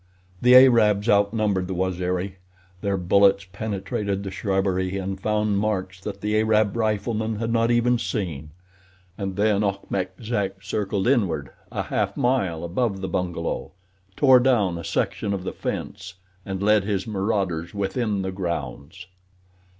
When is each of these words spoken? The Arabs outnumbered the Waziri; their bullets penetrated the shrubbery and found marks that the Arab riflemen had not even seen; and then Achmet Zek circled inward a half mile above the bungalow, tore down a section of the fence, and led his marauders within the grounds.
The 0.41 0.55
Arabs 0.55 1.07
outnumbered 1.07 1.67
the 1.67 1.75
Waziri; 1.75 2.37
their 2.81 2.97
bullets 2.97 3.45
penetrated 3.53 4.23
the 4.23 4.31
shrubbery 4.31 4.97
and 4.97 5.21
found 5.21 5.59
marks 5.59 6.01
that 6.01 6.21
the 6.21 6.37
Arab 6.39 6.75
riflemen 6.75 7.35
had 7.35 7.53
not 7.53 7.69
even 7.69 7.99
seen; 7.99 8.49
and 9.15 9.35
then 9.35 9.63
Achmet 9.63 10.13
Zek 10.19 10.63
circled 10.63 11.05
inward 11.07 11.51
a 11.71 11.83
half 11.83 12.17
mile 12.17 12.63
above 12.63 13.01
the 13.01 13.07
bungalow, 13.09 13.73
tore 14.15 14.39
down 14.39 14.75
a 14.79 14.83
section 14.83 15.35
of 15.35 15.43
the 15.43 15.53
fence, 15.53 16.15
and 16.47 16.63
led 16.63 16.83
his 16.83 17.05
marauders 17.05 17.75
within 17.75 18.23
the 18.23 18.31
grounds. 18.31 19.05